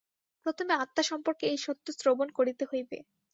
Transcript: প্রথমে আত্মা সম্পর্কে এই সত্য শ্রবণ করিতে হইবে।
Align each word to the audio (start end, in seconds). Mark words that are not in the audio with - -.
প্রথমে 0.45 0.73
আত্মা 0.83 1.03
সম্পর্কে 1.09 1.45
এই 1.49 1.59
সত্য 1.65 1.85
শ্রবণ 1.97 2.27
করিতে 2.37 2.63
হইবে। 2.71 2.97